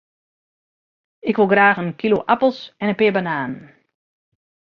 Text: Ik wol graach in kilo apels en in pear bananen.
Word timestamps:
Ik 1.29 1.35
wol 1.39 1.51
graach 1.53 1.81
in 1.83 1.91
kilo 1.99 2.17
apels 2.33 2.59
en 2.81 2.89
in 2.91 2.99
pear 2.99 3.15
bananen. 3.15 3.57